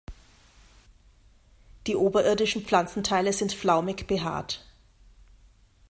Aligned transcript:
Die 1.85 1.95
oberirdischen 1.95 2.63
Pflanzenteile 2.63 3.33
sind 3.33 3.53
flaumig 3.53 4.07
behaart. 4.07 4.65